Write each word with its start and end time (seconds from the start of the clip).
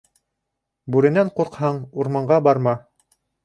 Бүренән 0.95 1.31
ҡурҡһаң, 1.37 1.79
урманға 2.05 2.41
барма. 2.51 2.79